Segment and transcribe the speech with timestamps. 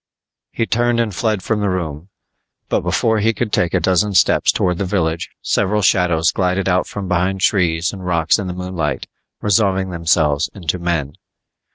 [0.51, 2.09] He turned and fled from the room,
[2.69, 6.87] but before he could take a dozen steps towards the village, several shadows glided out
[6.87, 9.05] from behind trees and rocks in the moonlight,
[9.41, 11.13] resolving themselves into men.